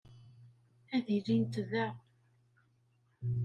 [0.95, 1.87] Ad ilint da.